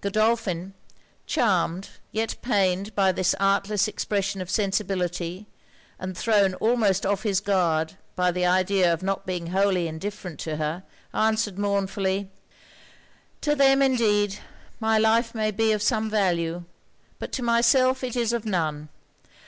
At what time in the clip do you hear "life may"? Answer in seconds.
14.98-15.50